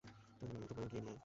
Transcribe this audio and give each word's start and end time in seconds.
তবুও, 0.69 0.85
গিয়ে 0.91 1.01
নিয়ে 1.01 1.13
আয়! 1.13 1.19